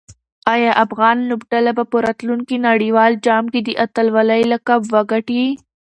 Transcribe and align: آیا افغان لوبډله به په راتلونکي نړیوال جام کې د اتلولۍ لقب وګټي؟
آیا 0.53 0.71
افغان 0.85 1.17
لوبډله 1.29 1.71
به 1.77 1.83
په 1.91 1.97
راتلونکي 2.05 2.55
نړیوال 2.67 3.11
جام 3.25 3.43
کې 3.53 3.59
د 3.63 3.69
اتلولۍ 3.83 4.41
لقب 4.51 4.81
وګټي؟ 4.93 5.45